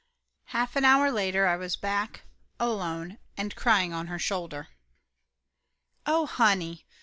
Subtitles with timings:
[0.45, 2.23] Half an hour later I was back,
[2.59, 4.69] alone, and crying on her shoulder.
[6.07, 6.87] "Oh, honey!"